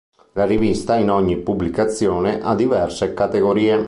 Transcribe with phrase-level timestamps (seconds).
[0.33, 3.77] La rivista in ogni pubblicazione ha diverse categorie.